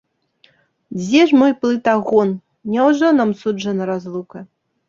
Дзе 1.01 1.21
ж 1.31 1.41
мой 1.41 1.53
плытагон, 1.65 2.29
няўжо 2.77 3.07
нам 3.19 3.29
суджана 3.43 3.83
разлука? 3.93 4.39